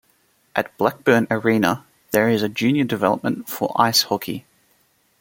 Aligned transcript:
At 0.55 0.75
Blackburn 0.79 1.27
Arena, 1.29 1.85
there 2.09 2.27
is 2.27 2.41
a 2.41 2.49
junior 2.49 2.85
development 2.85 3.47
for 3.47 3.71
ice 3.75 4.01
hockey. 4.01 4.47